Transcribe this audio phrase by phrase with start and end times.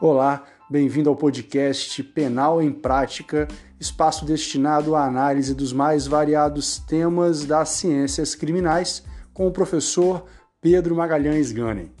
[0.00, 3.48] Olá, bem-vindo ao podcast Penal em Prática,
[3.80, 10.24] espaço destinado à análise dos mais variados temas das ciências criminais, com o professor
[10.60, 11.92] Pedro Magalhães Ganem.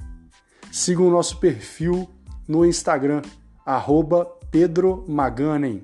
[0.70, 2.08] Siga o nosso perfil
[2.46, 3.20] no Instagram,
[3.66, 5.82] arroba Pedro Maganem.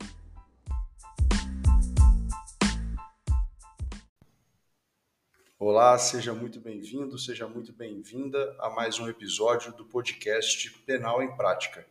[5.59, 11.37] Olá, seja muito bem-vindo, seja muito bem-vinda a mais um episódio do podcast Penal em
[11.37, 11.85] Prática.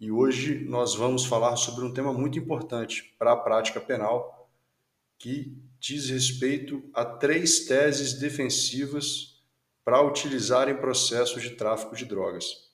[0.00, 4.48] E hoje nós vamos falar sobre um tema muito importante para a prática penal,
[5.18, 9.42] que diz respeito a três teses defensivas
[9.84, 12.68] para utilizar em processos de tráfico de drogas.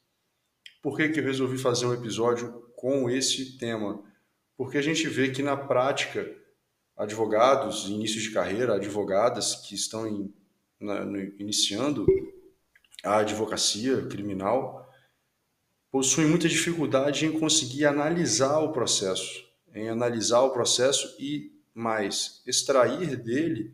[0.83, 4.05] Por que, que eu resolvi fazer um episódio com esse tema?
[4.55, 6.31] Porque a gente vê que na prática,
[6.95, 10.31] advogados, início de carreira, advogadas que estão
[10.79, 12.05] na, no, iniciando
[13.03, 14.84] a advocacia criminal,
[15.95, 23.15] possuem muita dificuldade em conseguir analisar o processo, em analisar o processo e mais extrair
[23.15, 23.73] dele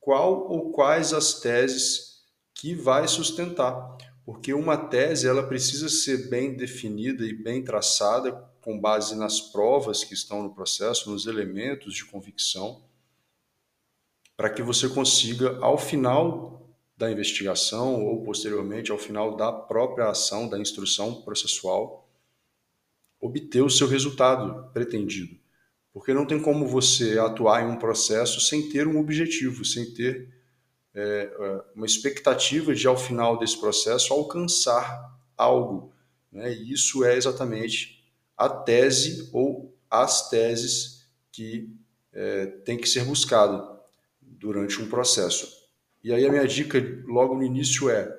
[0.00, 6.56] qual ou quais as teses que vai sustentar, porque uma tese ela precisa ser bem
[6.56, 12.04] definida e bem traçada com base nas provas que estão no processo, nos elementos de
[12.04, 12.82] convicção,
[14.36, 16.61] para que você consiga ao final
[17.02, 22.08] da investigação ou posteriormente ao final da própria ação, da instrução processual,
[23.20, 25.36] obter o seu resultado pretendido.
[25.92, 30.32] Porque não tem como você atuar em um processo sem ter um objetivo, sem ter
[30.94, 35.92] é, é uma expectativa de, ao final desse processo, alcançar algo.
[36.30, 36.54] Né?
[36.54, 38.00] E isso é exatamente
[38.36, 41.68] a tese ou as teses que
[42.12, 43.76] é, tem que ser buscado
[44.20, 45.61] durante um processo.
[46.02, 48.12] E aí a minha dica logo no início é,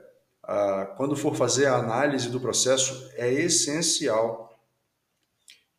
[0.44, 4.44] ah, quando for fazer a análise do processo, é essencial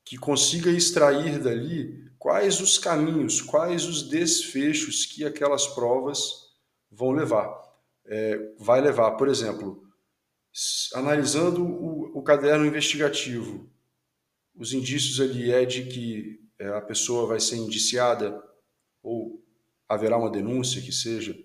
[0.04, 6.54] que consiga extrair dali quais os caminhos, quais os desfechos que aquelas provas
[6.90, 7.62] vão levar.
[8.06, 9.82] É, vai levar, por exemplo,
[10.94, 13.68] analisando o, o, caderno investigativo,
[14.54, 18.42] os indícios ali é de que é, a pessoa vai ser indiciada
[19.02, 19.42] ou
[19.88, 21.36] haverá uma denúncia que seja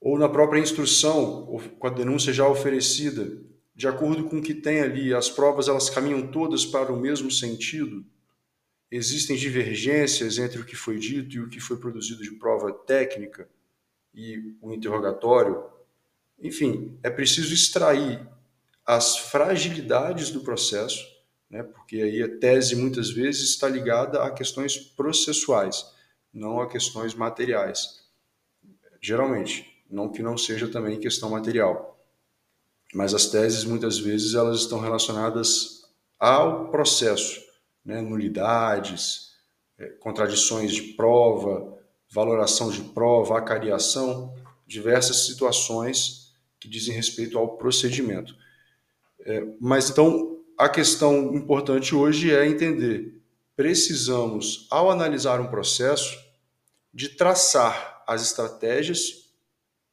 [0.00, 1.46] ou na própria instrução,
[1.78, 3.40] com a denúncia já oferecida,
[3.74, 7.30] de acordo com o que tem ali, as provas elas caminham todas para o mesmo
[7.30, 8.04] sentido?
[8.90, 13.48] Existem divergências entre o que foi dito e o que foi produzido de prova técnica
[14.14, 15.62] e o interrogatório?
[16.40, 18.26] Enfim, é preciso extrair
[18.86, 21.04] as fragilidades do processo,
[21.50, 25.84] né, porque aí a tese muitas vezes está ligada a questões processuais,
[26.32, 28.02] não a questões materiais.
[29.00, 31.98] Geralmente, não que não seja também questão material.
[32.94, 35.82] Mas as teses, muitas vezes, elas estão relacionadas
[36.18, 37.40] ao processo,
[37.84, 38.00] né?
[38.00, 39.32] nulidades,
[39.78, 41.78] é, contradições de prova,
[42.10, 44.34] valoração de prova, acariação,
[44.66, 48.34] diversas situações que dizem respeito ao procedimento.
[49.20, 53.22] É, mas então, a questão importante hoje é entender:
[53.54, 56.18] precisamos, ao analisar um processo,
[56.92, 59.27] de traçar as estratégias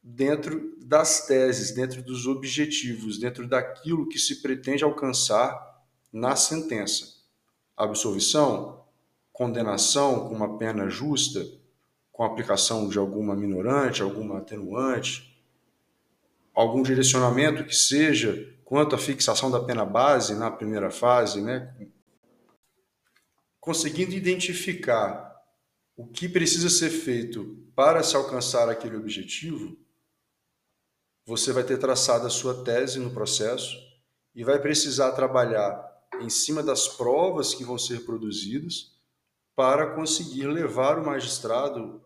[0.08, 7.16] dentro das teses, dentro dos objetivos, dentro daquilo que se pretende alcançar na sentença.
[7.76, 8.84] Absolvição,
[9.32, 11.44] condenação com uma pena justa,
[12.12, 15.44] com aplicação de alguma minorante, alguma atenuante,
[16.54, 21.74] algum direcionamento que seja quanto à fixação da pena base na primeira fase, né?
[23.58, 25.34] Conseguindo identificar
[25.96, 29.76] o que precisa ser feito para se alcançar aquele objetivo,
[31.26, 33.76] você vai ter traçado a sua tese no processo
[34.34, 35.84] e vai precisar trabalhar
[36.20, 38.96] em cima das provas que vão ser produzidas
[39.56, 42.00] para conseguir levar o magistrado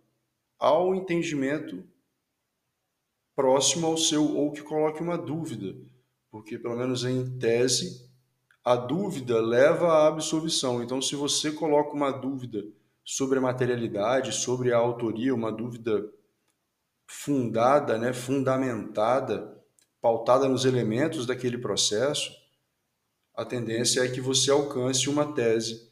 [0.58, 1.84] ao entendimento
[3.36, 5.76] próximo ao seu ou que coloque uma dúvida,
[6.30, 8.08] porque pelo menos em tese
[8.64, 10.82] a dúvida leva à absolvição.
[10.82, 12.62] Então, se você coloca uma dúvida
[13.04, 16.12] sobre a materialidade, sobre a autoria, uma dúvida
[17.10, 19.60] fundada, né, fundamentada,
[20.00, 22.32] pautada nos elementos daquele processo,
[23.34, 25.90] a tendência é que você alcance uma tese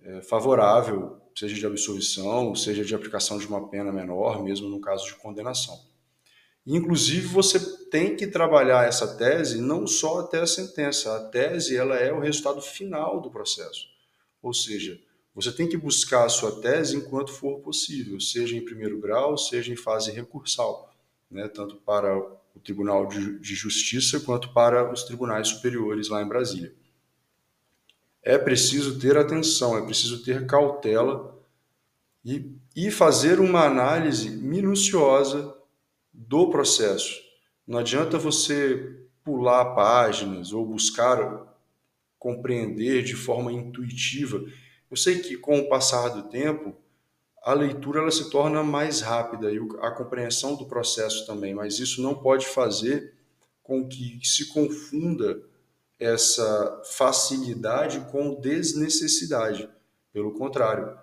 [0.00, 5.06] é, favorável, seja de absolvição, seja de aplicação de uma pena menor, mesmo no caso
[5.06, 5.78] de condenação.
[6.66, 11.16] Inclusive, você tem que trabalhar essa tese não só até a sentença.
[11.16, 13.86] A tese ela é o resultado final do processo.
[14.42, 15.00] Ou seja,
[15.36, 19.70] você tem que buscar a sua tese enquanto for possível, seja em primeiro grau, seja
[19.70, 20.90] em fase recursal,
[21.30, 21.46] né,,
[21.84, 26.74] para o Tribunal de Justiça quanto para os tribunais superiores lá em Brasília.
[28.22, 31.38] é preciso ter atenção, é preciso ter cautela
[32.24, 35.54] e, e fazer uma análise minuciosa
[36.12, 37.20] do processo.
[37.66, 41.46] Não adianta você pular páginas ou buscar
[42.18, 44.42] compreender de forma intuitiva.
[44.96, 46.74] Eu sei que com o passar do tempo,
[47.44, 52.00] a leitura ela se torna mais rápida e a compreensão do processo também, mas isso
[52.00, 53.12] não pode fazer
[53.62, 55.38] com que se confunda
[56.00, 59.68] essa facilidade com desnecessidade.
[60.14, 60.98] Pelo contrário,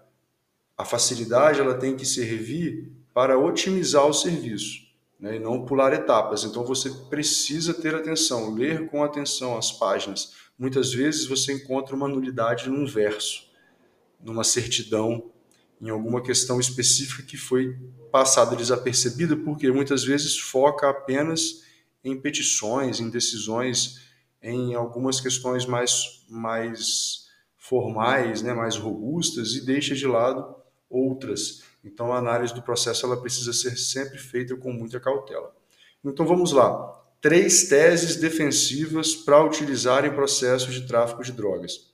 [0.75, 4.87] a facilidade ela tem que servir para otimizar o serviço
[5.19, 6.43] né, e não pular etapas.
[6.43, 10.33] Então você precisa ter atenção, ler com atenção as páginas.
[10.57, 13.52] Muitas vezes você encontra uma nulidade num verso,
[14.23, 15.31] numa certidão
[15.81, 17.77] em alguma questão específica que foi
[18.11, 21.63] passada desapercebida, porque muitas vezes foca apenas
[22.03, 24.01] em petições, em decisões,
[24.41, 27.27] em algumas questões mais, mais
[27.57, 30.55] formais, né, mais robustas, e deixa de lado
[30.89, 31.63] outras.
[31.83, 35.53] Então, a análise do processo ela precisa ser sempre feita com muita cautela.
[36.03, 37.01] Então, vamos lá.
[37.19, 41.92] Três teses defensivas para utilizar em processos de tráfico de drogas.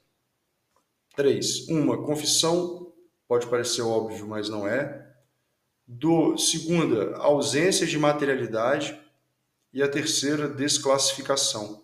[1.19, 1.67] Três.
[1.67, 2.93] Uma, confissão
[3.27, 5.05] pode parecer óbvio, mas não é.
[5.85, 8.97] Do, segunda, ausência de materialidade.
[9.73, 11.83] E a terceira, desclassificação.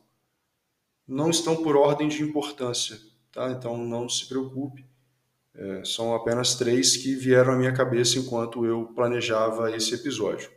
[1.06, 2.98] Não estão por ordem de importância,
[3.30, 3.52] tá?
[3.52, 4.86] então não se preocupe.
[5.54, 10.50] É, são apenas três que vieram à minha cabeça enquanto eu planejava esse episódio.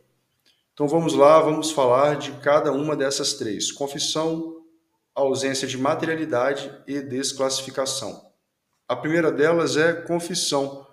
[0.73, 4.63] Então vamos lá, vamos falar de cada uma dessas três: confissão,
[5.13, 8.28] ausência de materialidade e desclassificação.
[8.89, 10.87] A primeira delas é confissão.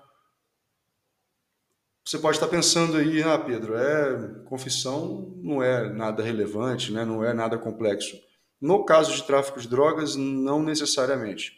[2.05, 7.07] Você pode estar pensando aí, ah, Pedro, é confissão não é nada relevante, né?
[7.07, 8.15] não é nada complexo.
[8.61, 11.57] No caso de tráfico de drogas, não necessariamente.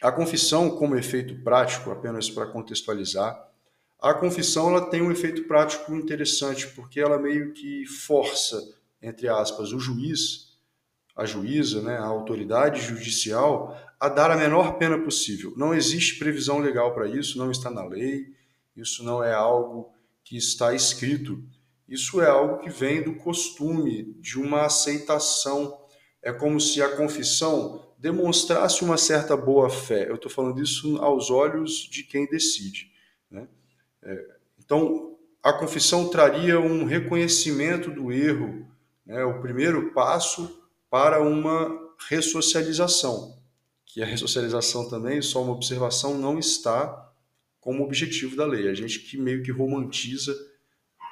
[0.00, 3.46] A confissão, como efeito prático, apenas para contextualizar,
[4.00, 8.58] a confissão ela tem um efeito prático interessante, porque ela meio que força,
[9.02, 10.50] entre aspas, o juiz
[11.20, 15.52] a juíza, né, a autoridade judicial, a dar a menor pena possível.
[15.56, 18.32] Não existe previsão legal para isso, não está na lei,
[18.74, 19.92] isso não é algo
[20.24, 21.42] que está escrito.
[21.86, 25.78] Isso é algo que vem do costume, de uma aceitação.
[26.22, 30.08] É como se a confissão demonstrasse uma certa boa fé.
[30.08, 32.90] Eu estou falando isso aos olhos de quem decide.
[33.30, 33.48] Né?
[34.02, 34.26] É,
[34.58, 38.66] então, a confissão traria um reconhecimento do erro,
[39.04, 39.24] né?
[39.24, 41.68] o primeiro passo para uma
[42.08, 43.38] ressocialização,
[43.92, 47.12] que a ressocialização também, só uma observação, não está
[47.60, 48.68] como objetivo da lei.
[48.68, 50.34] A gente que meio que romantiza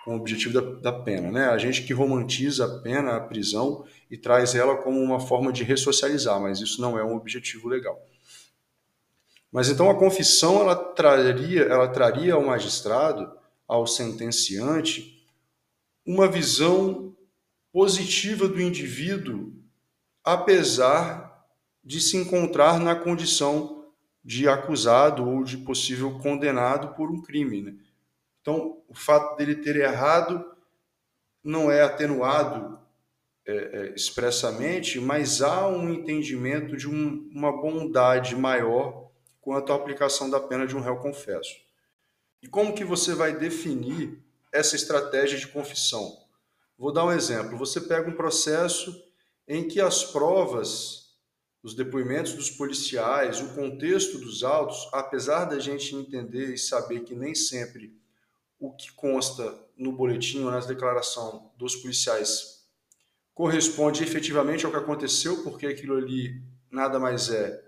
[0.04, 1.46] com o objetivo da, da pena, né?
[1.48, 5.64] A gente que romantiza a pena, a prisão e traz ela como uma forma de
[5.64, 8.00] ressocializar, mas isso não é um objetivo legal.
[9.50, 13.30] Mas então a confissão ela traria, ela traria ao magistrado,
[13.66, 15.26] ao sentenciante,
[16.06, 17.14] uma visão
[17.72, 19.52] positiva do indivíduo
[20.24, 21.27] apesar
[21.88, 23.86] de se encontrar na condição
[24.22, 27.62] de acusado ou de possível condenado por um crime.
[27.62, 27.76] Né?
[28.42, 30.44] Então, o fato dele ter errado
[31.42, 32.78] não é atenuado
[33.46, 39.08] é, é, expressamente, mas há um entendimento de um, uma bondade maior
[39.40, 41.56] quanto à aplicação da pena de um réu confesso.
[42.42, 46.18] E como que você vai definir essa estratégia de confissão?
[46.76, 47.56] Vou dar um exemplo.
[47.56, 48.94] Você pega um processo
[49.48, 51.07] em que as provas,
[51.62, 57.14] os depoimentos dos policiais, o contexto dos autos, apesar da gente entender e saber que
[57.14, 57.96] nem sempre
[58.58, 62.58] o que consta no boletim ou na declaração dos policiais
[63.34, 67.62] corresponde efetivamente ao que aconteceu, porque aquilo ali nada mais é,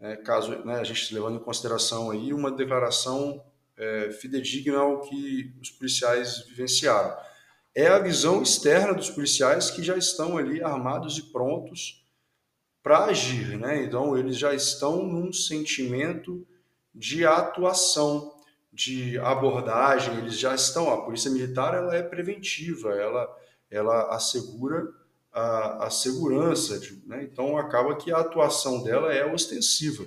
[0.00, 3.42] é caso né, a gente levando em consideração aí uma declaração
[3.76, 7.16] é, fidedigna ao que os policiais vivenciaram.
[7.74, 12.04] É a visão externa dos policiais que já estão ali armados e prontos
[12.88, 13.82] para agir, né?
[13.82, 16.46] Então eles já estão num sentimento
[16.94, 18.34] de atuação,
[18.72, 20.90] de abordagem, eles já estão.
[20.90, 23.28] A polícia militar ela é preventiva, ela
[23.70, 24.88] ela assegura
[25.30, 27.22] a, a segurança, né?
[27.22, 30.06] então acaba que a atuação dela é ostensiva.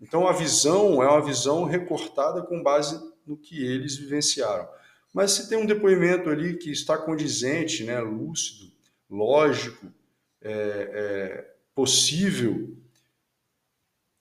[0.00, 4.68] Então a visão é uma visão recortada com base no que eles vivenciaram.
[5.12, 8.70] Mas se tem um depoimento ali que está condizente, né, lúcido,
[9.10, 9.92] lógico,
[10.40, 12.76] é, é, possível,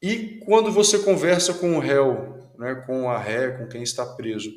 [0.02, 4.52] e quando você conversa com o réu, né, com a ré, com quem está preso,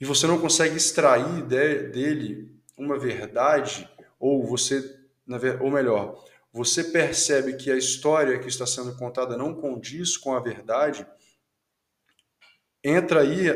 [0.00, 4.98] e você não consegue extrair de, dele uma verdade, ou você,
[5.60, 10.40] ou melhor, você percebe que a história que está sendo contada não condiz com a
[10.40, 11.06] verdade,
[12.84, 13.48] entra aí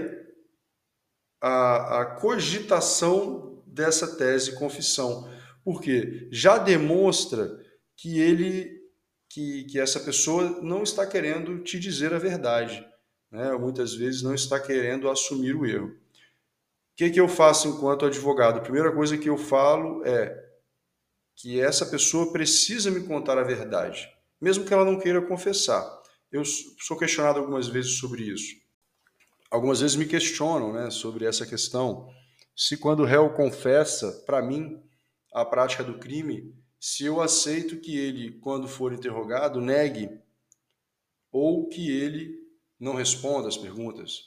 [1.40, 5.28] a, a cogitação dessa tese confissão,
[5.62, 7.65] porque já demonstra
[7.96, 8.82] que ele,
[9.28, 12.86] que, que essa pessoa não está querendo te dizer a verdade,
[13.30, 13.52] né?
[13.56, 15.88] muitas vezes não está querendo assumir o erro.
[15.88, 18.58] O que, que eu faço enquanto advogado?
[18.58, 20.44] A primeira coisa que eu falo é
[21.34, 24.08] que essa pessoa precisa me contar a verdade,
[24.40, 25.84] mesmo que ela não queira confessar.
[26.32, 28.56] Eu sou questionado algumas vezes sobre isso.
[29.50, 32.08] Algumas vezes me questionam né, sobre essa questão.
[32.56, 34.82] Se quando o réu confessa, para mim,
[35.32, 40.10] a prática do crime, se eu aceito que ele, quando for interrogado, negue
[41.32, 42.38] ou que ele
[42.78, 44.20] não responda as perguntas.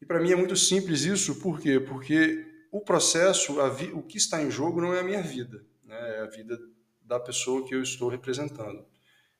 [0.00, 1.78] E para mim é muito simples isso, por quê?
[1.78, 3.56] Porque o processo,
[3.94, 6.56] o que está em jogo não é a minha vida né, é a vida
[7.02, 8.86] da pessoa que eu estou representando.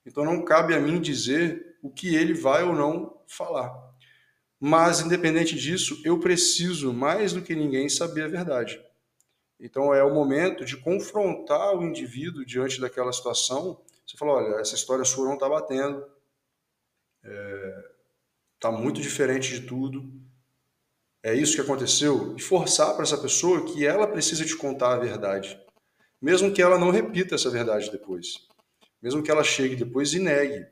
[0.05, 3.73] Então não cabe a mim dizer o que ele vai ou não falar.
[4.59, 8.79] Mas, independente disso, eu preciso, mais do que ninguém, saber a verdade.
[9.61, 13.81] Então é o momento de confrontar o indivíduo diante daquela situação.
[14.07, 16.05] Você fala: olha, essa história sua não está batendo,
[17.23, 17.85] está é,
[18.59, 20.11] tá muito diferente de tudo.
[21.23, 22.35] É isso que aconteceu.
[22.37, 25.61] E forçar para essa pessoa que ela precisa te contar a verdade
[26.21, 28.47] mesmo que ela não repita essa verdade depois,
[29.01, 30.67] mesmo que ela chegue depois e negue.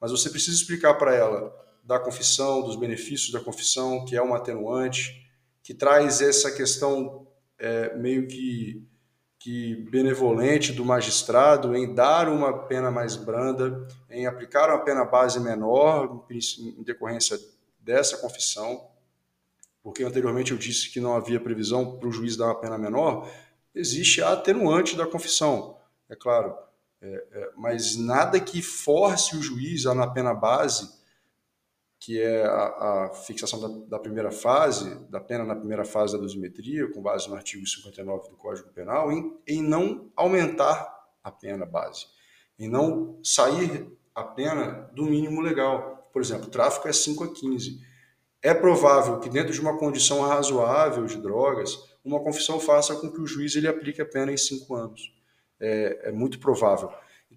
[0.00, 4.38] Mas você precisa explicar para ela da confissão, dos benefícios da confissão, que é uma
[4.38, 5.30] atenuante,
[5.62, 7.26] que traz essa questão
[7.60, 8.82] é, meio que,
[9.38, 15.38] que benevolente do magistrado em dar uma pena mais branda, em aplicar uma pena base
[15.38, 17.38] menor em decorrência
[17.78, 18.88] dessa confissão,
[19.82, 23.30] porque anteriormente eu disse que não havia previsão para o juiz dar uma pena menor,
[23.74, 25.76] existe a atenuante da confissão,
[26.08, 26.54] é claro,
[27.02, 30.99] é, é, mas nada que force o juiz a, na pena base,
[32.00, 36.18] que é a, a fixação da, da, primeira fase, da pena na primeira fase da
[36.18, 41.66] dosimetria, com base no artigo 59 do Código Penal, em, em não aumentar a pena
[41.66, 42.06] base,
[42.58, 46.08] em não sair a pena do mínimo legal.
[46.10, 47.78] Por exemplo, tráfico é 5 a 15.
[48.42, 53.20] É provável que dentro de uma condição razoável de drogas, uma confissão faça com que
[53.20, 55.12] o juiz ele aplique a pena em cinco anos.
[55.60, 56.90] É, é muito provável.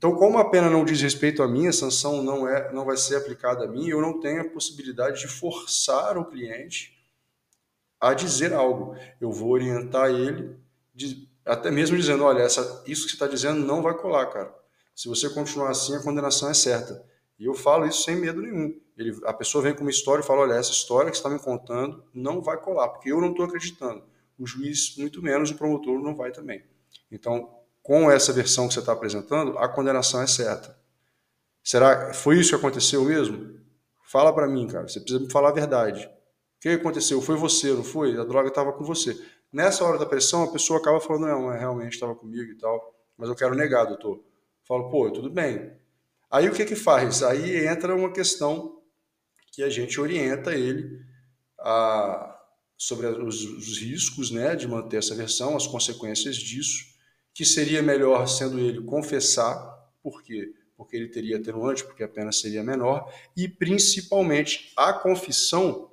[0.04, 2.98] Então, como a pena não diz respeito a mim, a sanção não, é, não vai
[2.98, 7.02] ser aplicada a mim, eu não tenho a possibilidade de forçar o cliente
[8.02, 8.98] a dizer algo.
[9.22, 10.58] Eu vou orientar ele,
[11.46, 14.54] até mesmo dizendo, olha, essa, isso que você está dizendo não vai colar, cara.
[14.94, 17.02] Se você continuar assim, a condenação é certa.
[17.40, 18.78] E eu falo isso sem medo nenhum.
[18.98, 21.30] Ele, a pessoa vem com uma história e fala, olha, essa história que você está
[21.30, 24.04] me contando não vai colar, porque eu não estou acreditando
[24.38, 26.62] o juiz, muito menos, o promotor não vai também.
[27.10, 30.76] Então, com essa versão que você está apresentando, a condenação é certa.
[31.62, 33.60] Será foi isso que aconteceu mesmo?
[34.06, 34.88] Fala para mim, cara.
[34.88, 36.06] Você precisa me falar a verdade.
[36.06, 37.22] O que aconteceu?
[37.22, 38.18] Foi você, não foi?
[38.18, 39.20] A droga estava com você.
[39.52, 43.30] Nessa hora da pressão, a pessoa acaba falando, não, realmente estava comigo e tal, mas
[43.30, 44.24] eu quero negar, doutor.
[44.68, 45.74] Falo, pô, tudo bem.
[46.32, 47.22] Aí o que que faz?
[47.22, 48.82] Aí entra uma questão
[49.52, 51.00] que a gente orienta ele
[51.60, 52.30] a
[52.78, 56.93] sobre os, os riscos né, de manter essa versão, as consequências disso,
[57.34, 59.58] que seria melhor sendo ele confessar,
[60.02, 60.54] por quê?
[60.78, 65.90] Porque ele teria atenuante, porque a pena seria menor, e principalmente a confissão.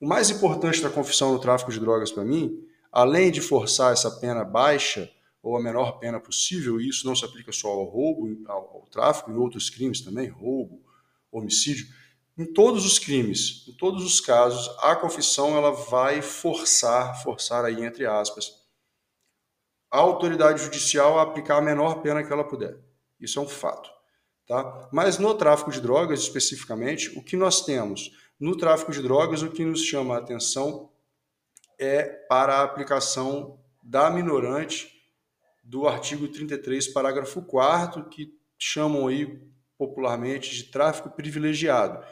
[0.00, 4.10] O mais importante da confissão no tráfico de drogas para mim, além de forçar essa
[4.10, 5.10] pena baixa
[5.42, 8.88] ou a menor pena possível, e isso não se aplica só ao roubo, ao, ao
[8.90, 10.82] tráfico, em outros crimes também, roubo,
[11.30, 11.86] homicídio,
[12.36, 17.84] em todos os crimes, em todos os casos, a confissão ela vai forçar, forçar aí
[17.84, 18.59] entre aspas,
[19.90, 22.78] a autoridade judicial a aplicar a menor pena que ela puder.
[23.20, 23.90] Isso é um fato.
[24.46, 24.88] Tá?
[24.92, 28.10] Mas no tráfico de drogas, especificamente, o que nós temos?
[28.38, 30.90] No tráfico de drogas, o que nos chama a atenção
[31.78, 34.90] é para a aplicação da minorante
[35.62, 39.40] do artigo 33, parágrafo 4 que chamam aí
[39.78, 42.04] popularmente de tráfico privilegiado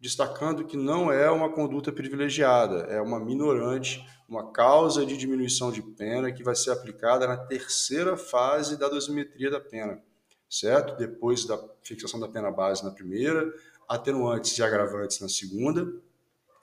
[0.00, 5.82] destacando que não é uma conduta privilegiada, é uma minorante, uma causa de diminuição de
[5.82, 10.02] pena que vai ser aplicada na terceira fase da dosimetria da pena,
[10.48, 10.96] certo?
[10.96, 13.52] Depois da fixação da pena base na primeira,
[13.88, 15.90] atenuantes e agravantes na segunda,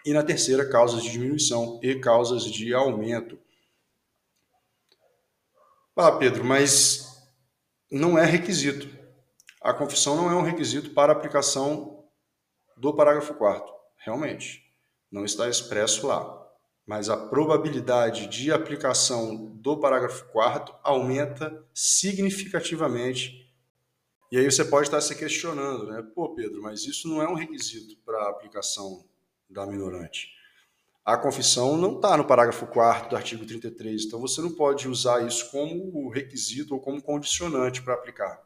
[0.05, 3.39] e na terceira, causas de diminuição e causas de aumento.
[5.95, 7.25] Ah, Pedro, mas
[7.91, 8.87] não é requisito.
[9.59, 11.94] A confissão não é um requisito para aplicação
[12.77, 14.63] do parágrafo 4 Realmente,
[15.11, 16.45] não está expresso lá.
[16.85, 23.51] Mas a probabilidade de aplicação do parágrafo 4 aumenta significativamente
[24.31, 26.03] E aí você pode estar se questionando, né?
[26.13, 29.03] Pô, Pedro, mas isso não é um requisito para a aplicação
[29.49, 30.35] da minorante.
[31.03, 35.25] A confissão não está no parágrafo 4 do artigo 33, então você não pode usar
[35.25, 38.41] isso como requisito ou como condicionante para aplicar.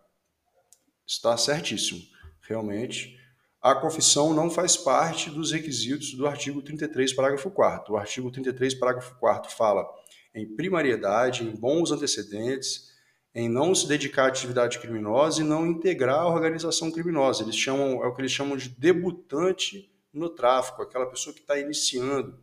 [1.06, 2.02] Está certíssimo.
[2.42, 3.19] Realmente,
[3.62, 7.94] a confissão não faz parte dos requisitos do artigo 33, parágrafo 4.
[7.94, 9.86] O artigo 33, parágrafo 4 fala
[10.34, 12.90] em primariedade, em bons antecedentes,
[13.36, 17.44] em não se dedicar à atividade criminosa e não integrar a organização criminosa.
[17.44, 21.58] Eles chamam, é o que eles chamam de debutante no tráfico, aquela pessoa que está
[21.60, 22.40] iniciando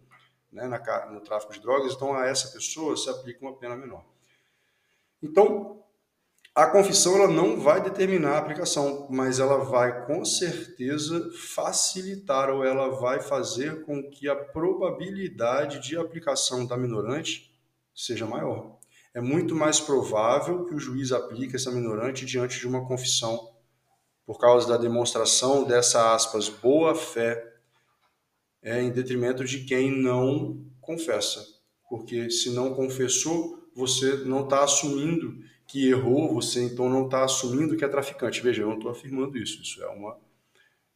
[0.52, 4.04] né, na, no tráfico de drogas, então a essa pessoa se aplica uma pena menor.
[5.22, 5.82] Então,
[6.56, 12.64] a confissão ela não vai determinar a aplicação, mas ela vai com certeza facilitar ou
[12.64, 17.54] ela vai fazer com que a probabilidade de aplicação da minorante
[17.94, 18.78] seja maior.
[19.12, 23.52] É muito mais provável que o juiz aplique essa minorante diante de uma confissão
[24.24, 27.52] por causa da demonstração dessa aspas boa fé
[28.62, 31.46] é, em detrimento de quem não confessa.
[31.90, 37.76] Porque se não confessou, você não está assumindo que errou, você então não está assumindo
[37.76, 38.40] que é traficante.
[38.40, 39.60] Veja, eu não estou afirmando isso.
[39.62, 40.16] Isso é uma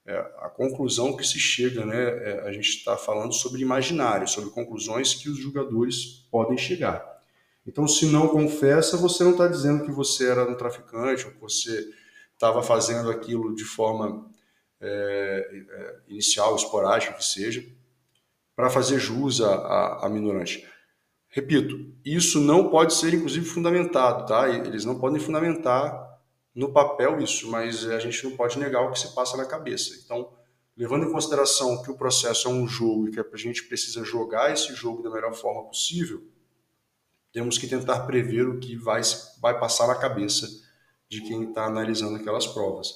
[0.07, 1.99] é a conclusão que se chega, né?
[1.99, 7.05] É, a gente está falando sobre imaginário, sobre conclusões que os julgadores podem chegar.
[7.67, 11.41] Então, se não confessa, você não está dizendo que você era um traficante ou que
[11.41, 11.89] você
[12.33, 14.27] estava fazendo aquilo de forma
[14.81, 17.65] é, é, inicial, esporádica que seja,
[18.57, 20.67] para fazer jus à, à minorante.
[21.31, 24.49] Repito, isso não pode ser, inclusive, fundamentado, tá?
[24.49, 26.11] Eles não podem fundamentar
[26.53, 29.95] no papel isso, mas a gente não pode negar o que se passa na cabeça.
[30.05, 30.33] Então,
[30.77, 34.53] levando em consideração que o processo é um jogo e que a gente precisa jogar
[34.53, 36.21] esse jogo da melhor forma possível,
[37.33, 39.01] temos que tentar prever o que vai,
[39.41, 40.49] vai passar na cabeça
[41.09, 42.89] de quem está analisando aquelas provas.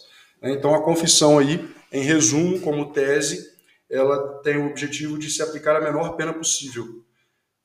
[0.42, 0.52] Né?
[0.52, 3.54] Então, a confissão aí, em resumo, como tese,
[3.88, 7.04] ela tem o objetivo de se aplicar a menor pena possível.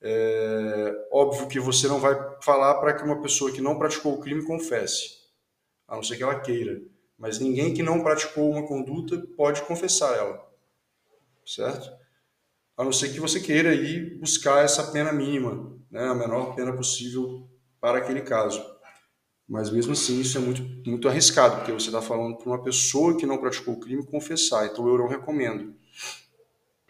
[0.01, 4.19] É óbvio que você não vai falar para que uma pessoa que não praticou o
[4.19, 5.19] crime confesse,
[5.87, 6.81] a não ser que ela queira.
[7.17, 10.41] Mas ninguém que não praticou uma conduta pode confessar ela,
[11.45, 11.91] certo?
[12.77, 16.71] A não ser que você queira ir buscar essa pena mínima, né, a menor pena
[16.73, 17.45] possível
[17.81, 18.63] para aquele caso.
[19.45, 23.17] Mas mesmo assim, isso é muito, muito arriscado, porque você está falando para uma pessoa
[23.17, 24.67] que não praticou o crime confessar.
[24.67, 25.75] Então eu não recomendo.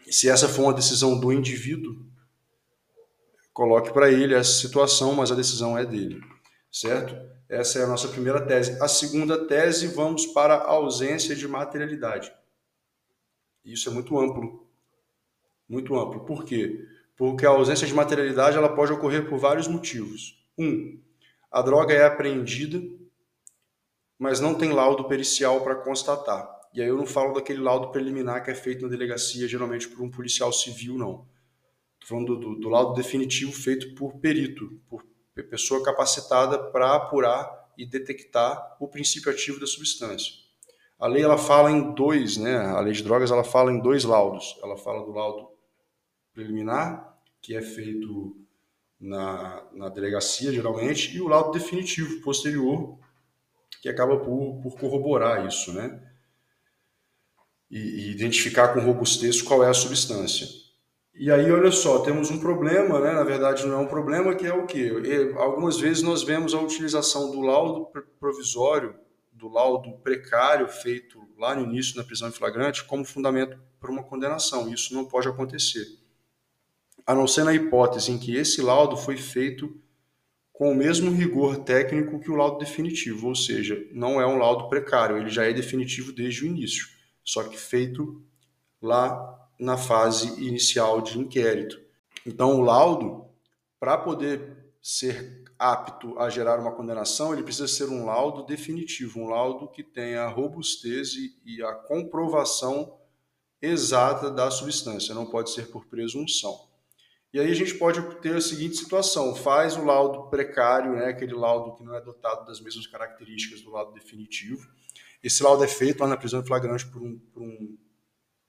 [0.08, 2.09] Se essa for uma decisão do indivíduo,
[3.52, 6.20] coloque para ele essa situação, mas a decisão é dele,
[6.70, 7.14] certo?
[7.48, 8.80] Essa é a nossa primeira tese.
[8.80, 12.32] A segunda tese, vamos para a ausência de materialidade.
[13.64, 14.66] Isso é muito amplo.
[15.68, 16.24] Muito amplo.
[16.24, 16.86] Por quê?
[17.16, 20.42] Porque a ausência de materialidade ela pode ocorrer por vários motivos.
[20.56, 21.00] Um,
[21.50, 22.80] a droga é apreendida,
[24.18, 26.48] mas não tem laudo pericial para constatar.
[26.72, 30.02] E aí eu não falo daquele laudo preliminar que é feito na delegacia, geralmente por
[30.02, 31.26] um policial civil, não.
[32.02, 35.04] Estou falando do, do, do laudo definitivo feito por perito, por
[35.48, 40.34] pessoa capacitada para apurar e detectar o princípio ativo da substância.
[40.98, 42.56] A lei ela fala em dois, né?
[42.56, 44.58] A lei de drogas ela fala em dois laudos.
[44.62, 45.48] Ela fala do laudo
[46.34, 48.36] preliminar, que é feito
[49.00, 52.98] na, na delegacia, geralmente, e o laudo definitivo posterior,
[53.80, 56.06] que acaba por, por corroborar isso, né?
[57.70, 60.46] E, e, identificar com robustez qual é a substância.
[61.14, 63.12] E aí, olha só, temos um problema, né?
[63.12, 64.90] Na verdade, não é um problema, que é o quê?
[65.36, 68.94] Algumas vezes nós vemos a utilização do laudo provisório,
[69.32, 74.02] do laudo precário feito lá no início na prisão em flagrante, como fundamento para uma
[74.02, 74.72] condenação.
[74.72, 76.00] Isso não pode acontecer
[77.06, 79.76] a não ser na hipótese em que esse laudo foi feito
[80.52, 84.68] com o mesmo rigor técnico que o laudo definitivo, ou seja, não é um laudo
[84.68, 86.86] precário, ele já é definitivo desde o início,
[87.24, 88.22] só que feito
[88.80, 91.80] lá na fase inicial de inquérito.
[92.26, 93.26] Então, o laudo,
[93.78, 99.28] para poder ser apto a gerar uma condenação, ele precisa ser um laudo definitivo, um
[99.28, 102.98] laudo que tenha a robustez e a comprovação
[103.60, 106.70] exata da substância, não pode ser por presunção.
[107.32, 111.34] E aí a gente pode ter a seguinte situação: faz o laudo precário, né, aquele
[111.34, 114.66] laudo que não é dotado das mesmas características do laudo definitivo.
[115.22, 117.76] Esse laudo é feito lá na prisão em flagrante por um, por um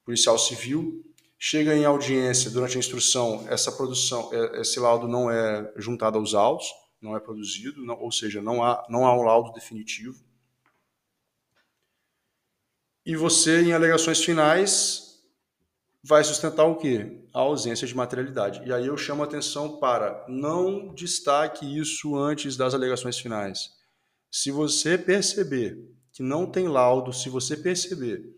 [0.03, 1.03] policial civil.
[1.37, 6.35] Chega em audiência durante a instrução, essa produção, é, esse laudo não é juntado aos
[6.35, 6.67] autos,
[7.01, 10.23] não é produzido, não, ou seja, não há, não há um laudo definitivo.
[13.03, 15.23] E você, em alegações finais,
[16.03, 17.23] vai sustentar o quê?
[17.33, 18.61] A ausência de materialidade.
[18.67, 23.71] E aí eu chamo a atenção para não destaque isso antes das alegações finais.
[24.29, 25.75] Se você perceber
[26.13, 28.37] que que não tem laudo, se você perceber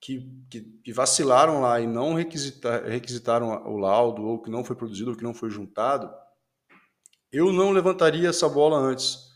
[0.00, 4.76] que, que, que vacilaram lá e não requisitar, requisitaram o laudo, ou que não foi
[4.76, 6.10] produzido, ou que não foi juntado,
[7.30, 9.28] eu não levantaria essa bola antes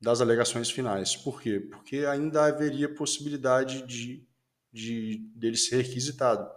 [0.00, 1.16] das alegações finais.
[1.16, 1.60] Por quê?
[1.60, 4.26] Porque ainda haveria possibilidade de,
[4.72, 6.50] de dele ser requisitado.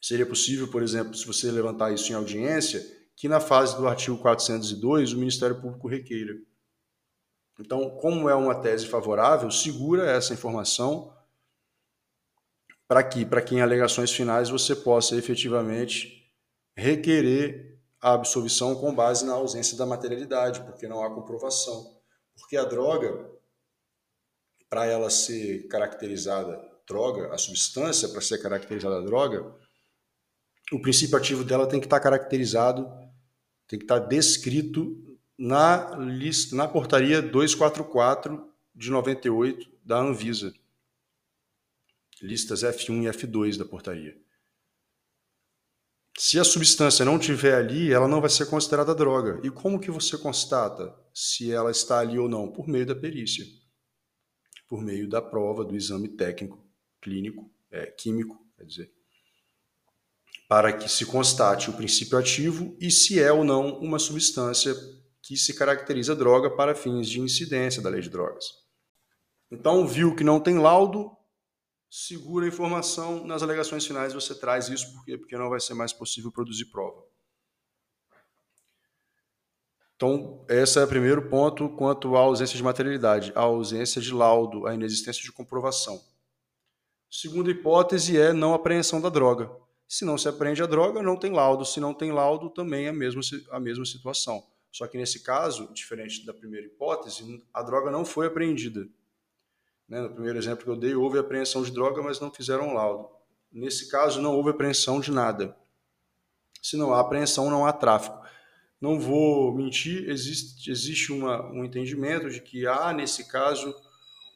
[0.00, 2.84] Seria possível, por exemplo, se você levantar isso em audiência,
[3.14, 6.34] que na fase do artigo 402 o Ministério Público requeira.
[7.58, 11.15] Então, como é uma tese favorável, segura essa informação
[12.88, 16.32] para que, para que em alegações finais você possa efetivamente
[16.76, 21.96] requerer a absolvição com base na ausência da materialidade, porque não há comprovação.
[22.38, 23.30] Porque a droga,
[24.68, 29.52] para ela ser caracterizada droga, a substância para ser caracterizada droga,
[30.72, 32.86] o princípio ativo dela tem que estar caracterizado,
[33.66, 34.96] tem que estar descrito
[35.38, 40.52] na lista, na portaria 244 de 98 da Anvisa.
[42.22, 44.16] Listas F1 e F2 da portaria.
[46.18, 49.38] Se a substância não tiver ali, ela não vai ser considerada droga.
[49.44, 52.50] E como que você constata se ela está ali ou não?
[52.50, 53.44] Por meio da perícia.
[54.66, 56.66] Por meio da prova, do exame técnico,
[57.02, 58.96] clínico, é, químico, quer dizer
[60.48, 64.74] para que se constate o princípio ativo e se é ou não uma substância
[65.22, 68.44] que se caracteriza droga para fins de incidência da lei de drogas.
[69.50, 71.15] Então, viu que não tem laudo,
[71.96, 75.16] segura a informação, nas alegações finais você traz isso, por quê?
[75.16, 77.02] Porque não vai ser mais possível produzir prova.
[79.94, 84.66] Então, esse é o primeiro ponto quanto à ausência de materialidade, a ausência de laudo,
[84.66, 85.98] a inexistência de comprovação.
[87.10, 89.50] Segunda hipótese é não apreensão da droga.
[89.88, 91.64] Se não se apreende a droga, não tem laudo.
[91.64, 94.46] Se não tem laudo, também é a mesma, a mesma situação.
[94.70, 98.86] Só que nesse caso, diferente da primeira hipótese, a droga não foi apreendida.
[99.88, 100.00] Né?
[100.00, 103.08] No primeiro exemplo que eu dei, houve apreensão de droga, mas não fizeram laudo.
[103.52, 105.56] Nesse caso, não houve apreensão de nada.
[106.62, 108.18] Se não há apreensão, não há tráfico.
[108.80, 113.74] Não vou mentir, existe, existe uma, um entendimento de que há, nesse caso,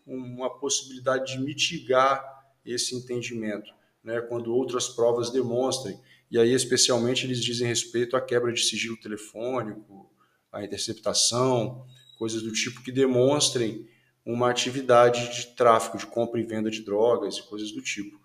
[0.07, 2.25] uma possibilidade de mitigar
[2.65, 3.71] esse entendimento
[4.03, 5.99] né, quando outras provas demonstrem,
[6.31, 10.11] e aí especialmente eles dizem respeito à quebra de sigilo telefônico,
[10.53, 11.87] à interceptação,
[12.19, 13.89] coisas do tipo que demonstrem
[14.33, 18.21] uma atividade de tráfico, de compra e venda de drogas e coisas do tipo.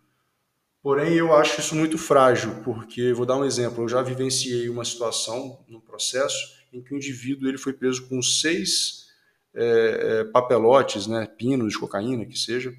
[0.81, 4.85] Porém, eu acho isso muito frágil, porque, vou dar um exemplo, eu já vivenciei uma
[4.85, 9.07] situação no processo em que o indivíduo ele foi preso com seis
[9.53, 12.75] é, papelotes, né, pinos de cocaína, que seja,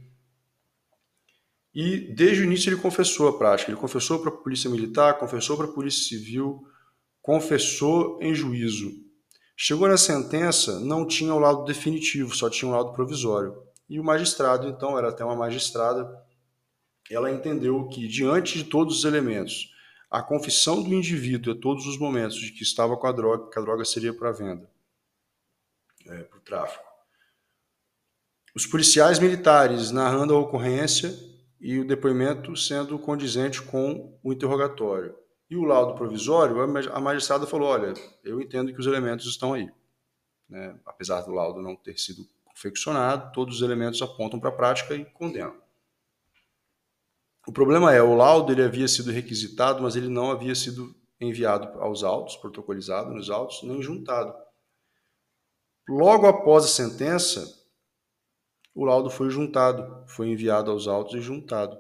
[1.76, 3.70] e desde o início ele confessou a prática.
[3.70, 6.66] Ele confessou para a polícia militar, confessou para a polícia civil,
[7.20, 9.05] confessou em juízo.
[9.56, 13.62] Chegou na sentença, não tinha o lado definitivo, só tinha o lado provisório.
[13.88, 16.22] E o magistrado, então, era até uma magistrada,
[17.10, 19.72] ela entendeu que, diante de todos os elementos,
[20.10, 23.58] a confissão do indivíduo a todos os momentos de que estava com a droga, que
[23.58, 24.70] a droga seria para venda,
[26.06, 26.84] é, para o tráfico.
[28.54, 31.14] Os policiais militares narrando a ocorrência
[31.60, 35.14] e o depoimento sendo condizente com o interrogatório.
[35.48, 39.70] E o laudo provisório, a magistrada falou: olha, eu entendo que os elementos estão aí.
[40.48, 40.78] Né?
[40.84, 45.04] Apesar do laudo não ter sido confeccionado, todos os elementos apontam para a prática e
[45.04, 45.56] condenam.
[47.46, 51.80] O problema é, o laudo ele havia sido requisitado, mas ele não havia sido enviado
[51.80, 54.34] aos autos, protocolizado nos autos, nem juntado.
[55.88, 57.46] Logo após a sentença,
[58.74, 61.78] o laudo foi juntado, foi enviado aos autos e juntado.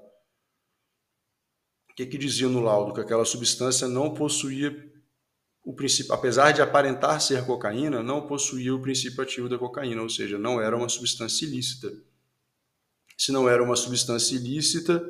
[1.96, 2.92] Que, que dizia no laudo?
[2.92, 4.70] Que aquela substância não possuía
[5.64, 10.08] o princípio, apesar de aparentar ser cocaína, não possuía o princípio ativo da cocaína, ou
[10.08, 11.90] seja, não era uma substância ilícita.
[13.16, 15.02] Se não era uma substância ilícita,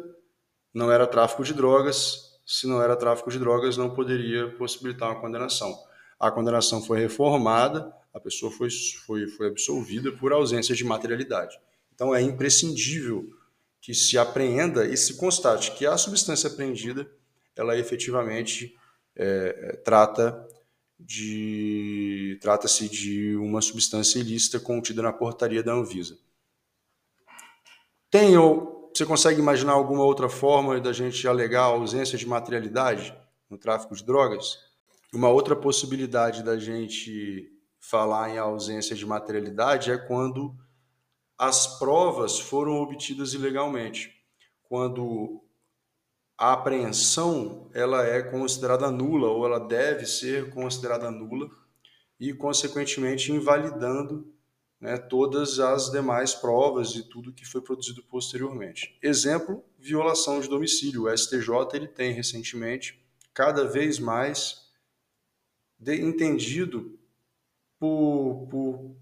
[0.73, 2.41] não era tráfico de drogas.
[2.47, 5.77] Se não era tráfico de drogas, não poderia possibilitar uma condenação.
[6.19, 8.71] A condenação foi reformada, a pessoa foi,
[9.05, 11.59] foi, foi absolvida por ausência de materialidade.
[11.93, 13.29] Então é imprescindível
[13.81, 17.11] que se apreenda e se constate que a substância apreendida
[17.55, 18.77] ela efetivamente
[19.15, 20.47] é, trata
[20.99, 26.19] de trata-se de uma substância ilícita contida na portaria da Anvisa.
[28.11, 33.15] Tem ou você consegue imaginar alguma outra forma da gente alegar a ausência de materialidade
[33.51, 34.59] no tráfico de drogas?
[35.13, 40.57] Uma outra possibilidade da gente falar em ausência de materialidade é quando
[41.39, 44.15] as provas foram obtidas ilegalmente.
[44.63, 45.43] Quando
[46.39, 51.51] a apreensão ela é considerada nula ou ela deve ser considerada nula
[52.19, 54.33] e consequentemente invalidando
[54.81, 58.99] né, todas as demais provas e tudo que foi produzido posteriormente.
[59.03, 61.05] Exemplo, violação de domicílio.
[61.05, 64.67] O STJ ele tem recentemente cada vez mais
[65.79, 66.99] de, entendido
[67.79, 68.97] por, por,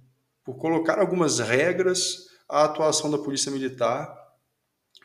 [0.45, 4.23] por colocar algumas regras à atuação da Polícia Militar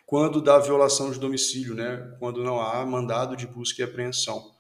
[0.06, 4.52] quando dá violação de domicílio, né, quando não há mandado de busca e apreensão.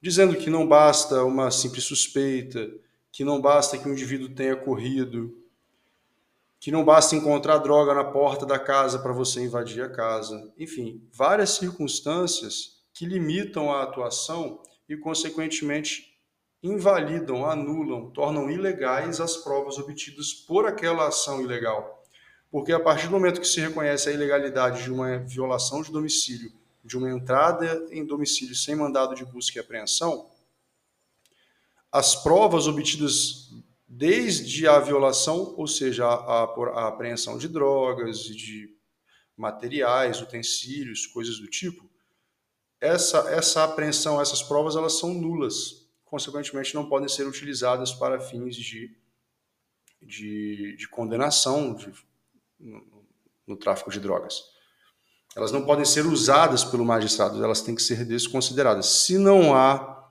[0.00, 2.70] Dizendo que não basta uma simples suspeita,
[3.12, 5.36] que não basta que o indivíduo tenha corrido,
[6.60, 10.52] que não basta encontrar droga na porta da casa para você invadir a casa.
[10.56, 16.09] Enfim, várias circunstâncias que limitam a atuação e, consequentemente,
[16.62, 22.04] invalidam, anulam, tornam ilegais as provas obtidas por aquela ação ilegal.
[22.50, 26.52] Porque a partir do momento que se reconhece a ilegalidade de uma violação de domicílio,
[26.84, 30.28] de uma entrada em domicílio sem mandado de busca e apreensão,
[31.92, 33.50] as provas obtidas
[33.88, 38.72] desde a violação, ou seja, a, a, apreensão de drogas de
[39.36, 41.88] materiais, utensílios, coisas do tipo,
[42.80, 45.79] essa, essa apreensão, essas provas, elas são nulas.
[46.10, 48.92] Consequentemente, não podem ser utilizadas para fins de,
[50.02, 51.92] de, de condenação de,
[52.58, 53.06] no,
[53.46, 54.42] no tráfico de drogas.
[55.36, 58.86] Elas não podem ser usadas pelo magistrado, elas têm que ser desconsideradas.
[58.86, 60.10] Se não há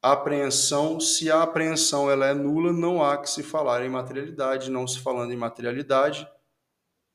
[0.00, 4.86] apreensão, se a apreensão ela é nula, não há que se falar em materialidade, não
[4.86, 6.24] se falando em materialidade,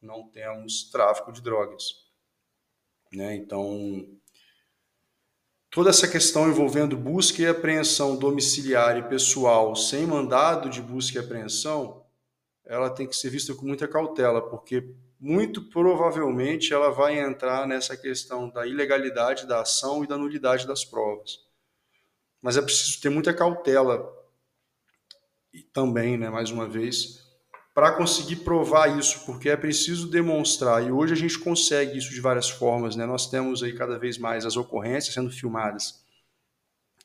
[0.01, 2.07] não temos tráfico de drogas.
[3.13, 3.35] Né?
[3.35, 4.05] Então,
[5.77, 11.21] toda essa questão envolvendo busca e apreensão domiciliar e pessoal sem mandado de busca e
[11.21, 12.03] apreensão,
[12.65, 17.95] ela tem que ser vista com muita cautela, porque muito provavelmente ela vai entrar nessa
[17.95, 21.45] questão da ilegalidade da ação e da nulidade das provas.
[22.41, 24.11] Mas é preciso ter muita cautela
[25.53, 27.26] e também, né, mais uma vez,
[27.77, 32.19] para conseguir provar isso, porque é preciso demonstrar, e hoje a gente consegue isso de
[32.19, 33.05] várias formas, né?
[33.05, 36.03] Nós temos aí cada vez mais as ocorrências sendo filmadas,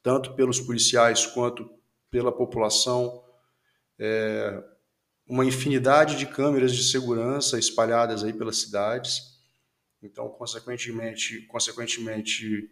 [0.02, 1.70] tanto pelos policiais quanto
[2.10, 3.22] pela população,
[3.98, 4.64] é,
[5.26, 9.38] uma infinidade de câmeras de segurança espalhadas aí pelas cidades.
[10.02, 12.70] Então, consequentemente, consequentemente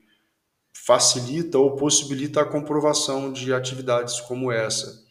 [0.73, 5.10] facilita ou possibilita a comprovação de atividades como essa.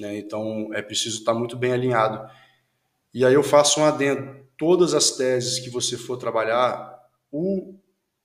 [0.00, 0.18] Né?
[0.18, 2.28] Então, é preciso estar muito bem alinhado.
[3.12, 4.44] E aí eu faço um adendo.
[4.58, 6.98] Todas as teses que você for trabalhar,
[7.30, 7.74] o,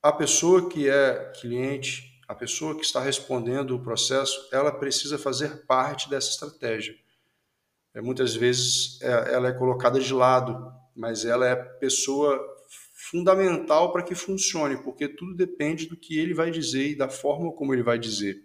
[0.02, 5.66] a pessoa que é cliente, a pessoa que está respondendo o processo, ela precisa fazer
[5.66, 6.94] parte dessa estratégia.
[7.94, 12.40] É, muitas vezes é, ela é colocada de lado, mas ela é pessoa
[12.94, 17.52] fundamental para que funcione, porque tudo depende do que ele vai dizer e da forma
[17.52, 18.42] como ele vai dizer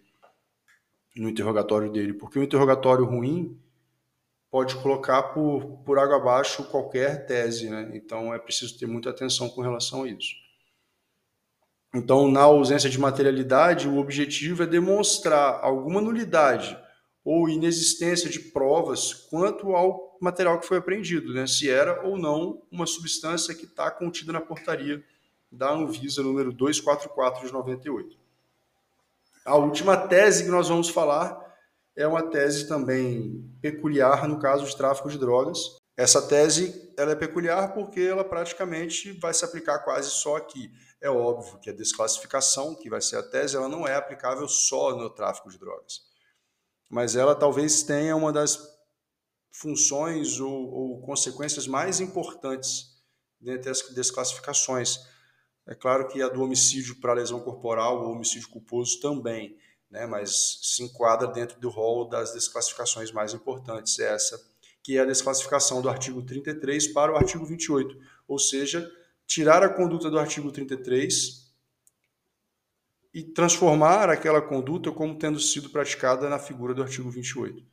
[1.18, 2.14] no interrogatório dele.
[2.14, 3.58] Porque o interrogatório ruim
[4.50, 7.92] pode colocar por, por água abaixo qualquer tese, né?
[7.94, 10.36] Então é preciso ter muita atenção com relação a isso.
[11.94, 16.78] Então, na ausência de materialidade, o objetivo é demonstrar alguma nulidade
[17.24, 21.46] ou inexistência de provas quanto ao material que foi apreendido, né?
[21.46, 25.04] se era ou não uma substância que está contida na portaria
[25.52, 28.17] da Anvisa número 244 de 98.
[29.48, 31.40] A última tese que nós vamos falar
[31.96, 35.58] é uma tese também peculiar no caso de tráfico de drogas.
[35.98, 40.70] Essa tese ela é peculiar porque ela praticamente vai se aplicar quase só aqui.
[41.02, 44.96] É óbvio que a desclassificação, que vai ser a tese, ela não é aplicável só
[44.96, 46.08] no tráfico de drogas
[46.90, 48.60] mas ela talvez tenha uma das
[49.52, 52.98] funções ou, ou consequências mais importantes
[53.40, 55.00] dentre as desclassificações.
[55.68, 59.58] É claro que a do homicídio para lesão corporal ou homicídio culposo também,
[59.92, 64.42] né, mas se enquadra dentro do rol das desclassificações mais importantes, essa,
[64.82, 68.90] que é a desclassificação do artigo 33 para o artigo 28, ou seja,
[69.26, 71.46] tirar a conduta do artigo 33
[73.14, 77.66] e transformar aquela conduta como tendo sido praticada na figura do artigo 28.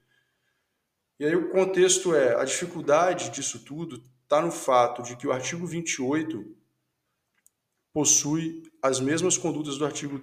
[1.21, 5.33] E aí o contexto é, a dificuldade disso tudo está no fato de que o
[5.33, 6.64] artigo 28
[7.95, 10.21] possui as mesmas condutas do artigo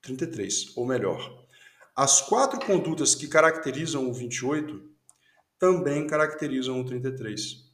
[0.00, 1.44] 33, ou melhor,
[1.96, 4.80] as quatro condutas que caracterizam o 28
[5.58, 7.64] também caracterizam o 33.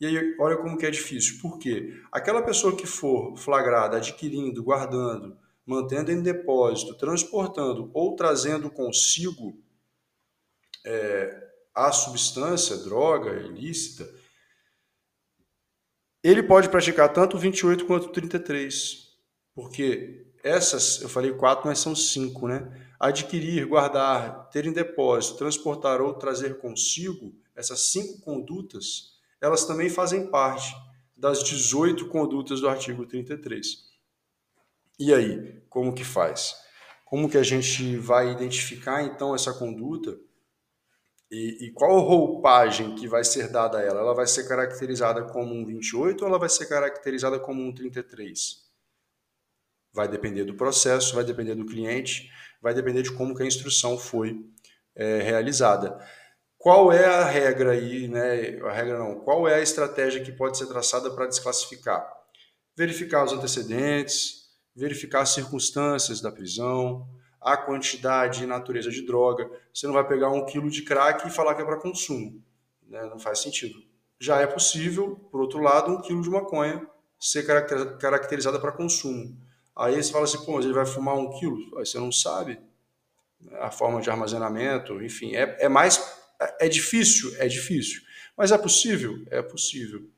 [0.00, 1.40] E aí, olha como que é difícil.
[1.42, 1.92] Por quê?
[2.10, 9.62] Aquela pessoa que for flagrada adquirindo, guardando, mantendo em depósito, transportando ou trazendo consigo
[10.86, 14.08] é, a substância, droga ilícita,
[16.22, 19.08] ele pode praticar tanto o 28 quanto o 33,
[19.54, 22.70] porque essas, eu falei quatro, mas são cinco, né?
[22.98, 30.30] Adquirir, guardar, ter em depósito, transportar ou trazer consigo essas cinco condutas, elas também fazem
[30.30, 30.74] parte
[31.16, 33.90] das 18 condutas do artigo 33.
[34.98, 36.54] E aí, como que faz?
[37.04, 40.18] Como que a gente vai identificar então essa conduta
[41.30, 44.00] e, e, qual roupagem que vai ser dada a ela?
[44.00, 48.68] Ela vai ser caracterizada como um 28 ou ela vai ser caracterizada como um 33?
[49.92, 52.28] Vai depender do processo, vai depender do cliente,
[52.60, 54.44] vai depender de como que a instrução foi
[54.96, 56.04] é, realizada.
[56.58, 58.60] Qual é a regra aí, né?
[58.64, 59.20] A regra não.
[59.20, 62.06] Qual é a estratégia que pode ser traçada para desclassificar?
[62.76, 67.08] Verificar os antecedentes, verificar as circunstâncias da prisão,
[67.40, 69.50] a quantidade e natureza de droga.
[69.72, 72.42] Você não vai pegar um quilo de crack e falar que é para consumo.
[72.86, 73.02] Né?
[73.06, 73.82] Não faz sentido.
[74.18, 76.86] Já é possível, por outro lado, um quilo de maconha
[77.18, 77.44] ser
[77.98, 79.36] caracterizada para consumo.
[79.74, 81.78] Aí você fala assim, pô, mas ele vai fumar um quilo?
[81.78, 82.60] Aí você não sabe
[83.60, 86.20] a forma de armazenamento, enfim, é, é mais
[86.58, 87.34] é difícil?
[87.38, 88.02] É difícil.
[88.36, 89.22] Mas é possível?
[89.30, 90.08] É possível.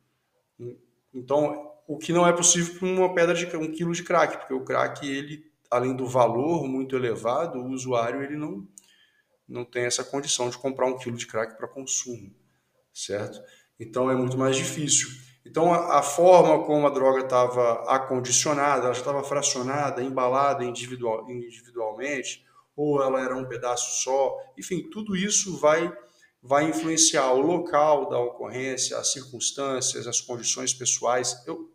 [1.13, 4.55] Então, o que não é possível para uma pedra de um quilo de crack, porque
[4.55, 8.69] o crack, ele, além do valor muito elevado, o usuário ele não,
[9.49, 12.33] não tem essa condição de comprar um quilo de crack para consumo,
[12.93, 13.43] certo?
[13.81, 15.09] Então é muito mais difícil.
[15.45, 22.45] Então a, a forma como a droga estava acondicionada, ela estava fracionada, embalada individual, individualmente,
[22.77, 25.93] ou ela era um pedaço só, enfim, tudo isso vai
[26.43, 31.41] vai influenciar o local da ocorrência, as circunstâncias, as condições pessoais.
[31.47, 31.71] Eu,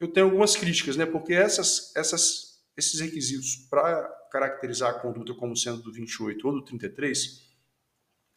[0.00, 1.06] eu tenho algumas críticas, né?
[1.06, 2.47] Porque essas, essas,
[2.78, 7.42] esses requisitos para caracterizar a conduta como sendo do 28 ou do 33,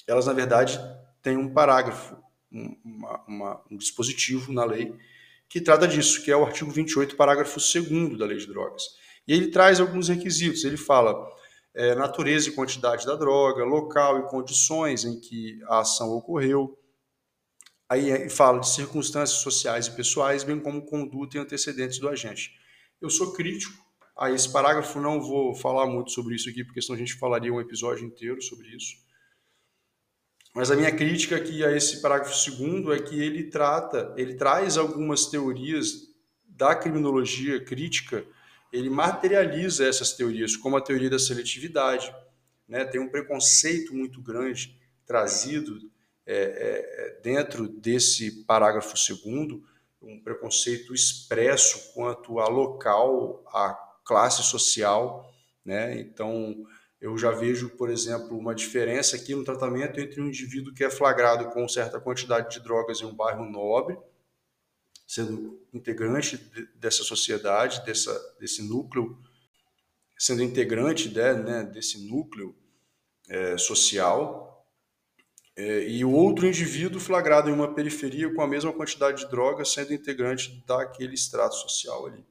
[0.08, 0.80] elas na verdade
[1.22, 2.18] têm um parágrafo,
[2.52, 4.98] um, uma, uma, um dispositivo na lei
[5.48, 8.84] que trata disso, que é o artigo 28, parágrafo 2 da Lei de Drogas.
[9.28, 10.64] E ele traz alguns requisitos.
[10.64, 11.30] Ele fala
[11.74, 16.80] é, natureza e quantidade da droga, local e condições em que a ação ocorreu.
[17.90, 22.58] Aí fala de circunstâncias sociais e pessoais, bem como conduta e antecedentes do agente.
[23.02, 26.96] Eu sou crítico a esse parágrafo, não vou falar muito sobre isso aqui, porque senão
[26.96, 28.96] a gente falaria um episódio inteiro sobre isso.
[30.54, 34.78] Mas a minha crítica aqui a esse parágrafo segundo é que ele trata, ele traz
[34.78, 36.10] algumas teorias
[36.46, 38.26] da criminologia crítica
[38.72, 42.14] ele materializa essas teorias, como a teoria da seletividade.
[42.68, 42.86] Né?
[42.86, 45.92] Tem um preconceito muito grande trazido
[46.26, 49.64] é, é, dentro desse parágrafo segundo,
[50.02, 55.34] um preconceito expresso quanto a local, a classe social.
[55.64, 55.98] Né?
[56.02, 56.66] Então,
[57.00, 60.90] eu já vejo, por exemplo, uma diferença aqui no tratamento entre um indivíduo que é
[60.90, 63.98] flagrado com certa quantidade de drogas em um bairro nobre
[65.08, 66.38] sendo integrante
[66.76, 69.18] dessa sociedade, dessa, desse núcleo,
[70.18, 72.56] sendo integrante né, né, desse núcleo
[73.28, 74.66] é, social,
[75.54, 79.74] é, e o outro indivíduo flagrado em uma periferia com a mesma quantidade de drogas,
[79.74, 82.26] sendo integrante daquele extrato social ali.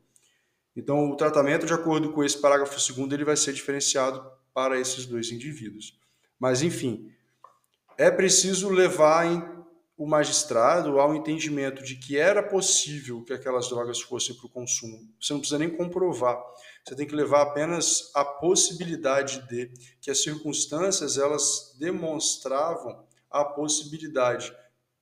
[0.76, 5.06] Então, o tratamento, de acordo com esse parágrafo segundo, ele vai ser diferenciado para esses
[5.06, 5.98] dois indivíduos.
[6.38, 7.12] Mas, enfim,
[7.98, 9.60] é preciso levar
[10.00, 14.98] o magistrado ao entendimento de que era possível que aquelas drogas fossem para o consumo.
[15.20, 16.42] Você não precisa nem comprovar.
[16.82, 24.50] Você tem que levar apenas a possibilidade de que as circunstâncias elas demonstravam a possibilidade.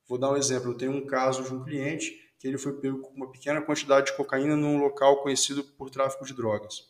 [0.09, 0.73] Vou dar um exemplo.
[0.73, 4.07] Eu tenho um caso de um cliente que ele foi pego com uma pequena quantidade
[4.07, 6.85] de cocaína num local conhecido por tráfico de drogas.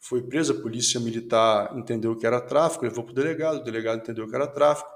[0.00, 4.00] Foi preso, a polícia militar entendeu que era tráfico, levou para o delegado, o delegado
[4.00, 4.90] entendeu que era tráfico,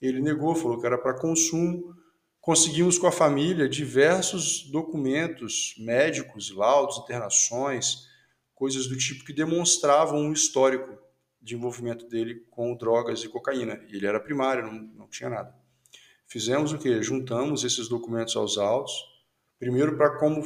[0.00, 1.94] ele negou, falou que era para consumo.
[2.40, 8.06] Conseguimos com a família diversos documentos médicos, laudos, internações,
[8.54, 10.96] coisas do tipo que demonstravam um histórico
[11.40, 13.80] de envolvimento dele com drogas e cocaína.
[13.88, 15.54] Ele era primário, não, não tinha nada.
[16.26, 17.02] Fizemos o que?
[17.02, 18.92] Juntamos esses documentos aos autos,
[19.58, 20.42] primeiro para como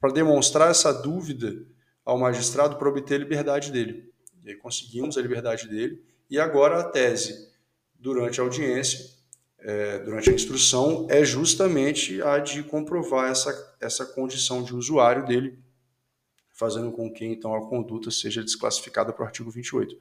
[0.00, 1.64] para demonstrar essa dúvida
[2.04, 4.12] ao magistrado para obter a liberdade dele.
[4.42, 7.52] E aí conseguimos a liberdade dele e agora a tese
[7.94, 8.98] durante a audiência,
[9.60, 15.56] é, durante a instrução, é justamente a de comprovar essa, essa condição de usuário dele,
[16.50, 19.96] fazendo com que então a conduta seja desclassificada para o artigo 28.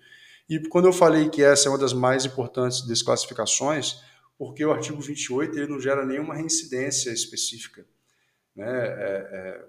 [0.49, 4.01] E quando eu falei que essa é uma das mais importantes desclassificações,
[4.41, 7.85] porque o artigo 28 ele não gera nenhuma reincidência específica.
[8.55, 8.65] Né?
[8.65, 9.65] É, é,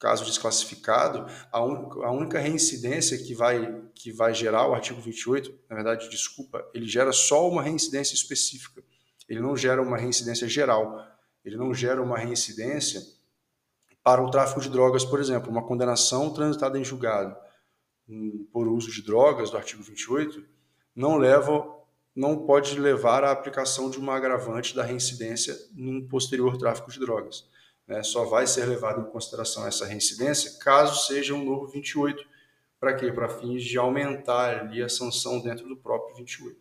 [0.00, 5.56] caso desclassificado, a, un, a, única reincidência que vai, que vai gerar o artigo 28,
[5.68, 8.82] na verdade, desculpa, ele gera só uma reincidência específica.
[9.28, 11.06] Ele não gera uma reincidência geral.
[11.44, 13.00] Ele não gera uma reincidência
[14.02, 17.36] para o tráfico de drogas, por exemplo, uma condenação transitada em julgado
[18.52, 20.44] por uso de drogas do artigo 28
[20.96, 21.79] não leva
[22.14, 27.44] não pode levar à aplicação de uma agravante da reincidência num posterior tráfico de drogas.
[27.86, 28.02] Né?
[28.02, 32.22] Só vai ser levado em consideração essa reincidência caso seja um novo 28.
[32.78, 33.12] Para quê?
[33.12, 36.56] Para fins de aumentar ali a sanção dentro do próprio 28.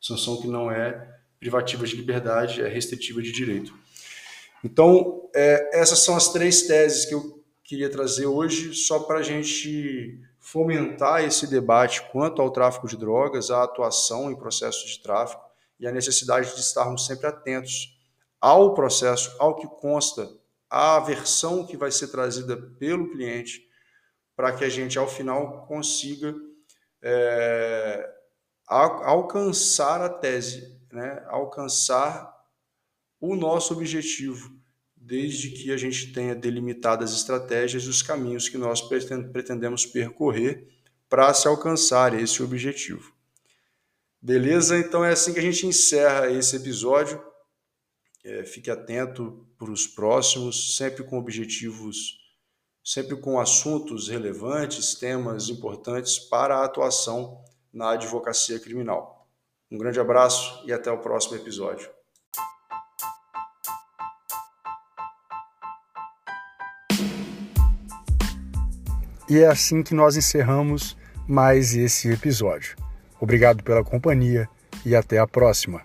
[0.00, 3.74] Sanção que não é privativa de liberdade, é restritiva de direito.
[4.62, 9.22] Então, é, essas são as três teses que eu queria trazer hoje, só para a
[9.22, 10.20] gente
[10.50, 15.42] fomentar esse debate quanto ao tráfico de drogas, à atuação em processos de tráfico
[15.78, 17.96] e a necessidade de estarmos sempre atentos
[18.40, 20.28] ao processo, ao que consta,
[20.68, 23.62] à versão que vai ser trazida pelo cliente,
[24.34, 26.34] para que a gente, ao final, consiga
[27.00, 28.12] é,
[28.66, 31.24] alcançar a tese, né?
[31.28, 32.34] alcançar
[33.20, 34.59] o nosso objetivo,
[35.00, 40.68] desde que a gente tenha delimitadas as estratégias e os caminhos que nós pretendemos percorrer
[41.08, 43.12] para se alcançar esse objetivo.
[44.20, 44.78] Beleza?
[44.78, 47.20] Então é assim que a gente encerra esse episódio.
[48.22, 52.18] É, fique atento para os próximos, sempre com objetivos,
[52.84, 57.42] sempre com assuntos relevantes, temas importantes para a atuação
[57.72, 59.26] na advocacia criminal.
[59.70, 61.99] Um grande abraço e até o próximo episódio.
[69.30, 70.96] E é assim que nós encerramos
[71.28, 72.74] mais esse episódio.
[73.20, 74.48] Obrigado pela companhia
[74.84, 75.82] e até a próxima.